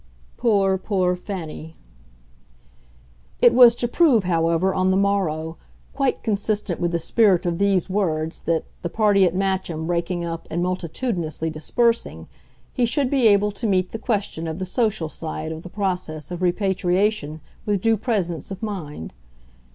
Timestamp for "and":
10.49-10.63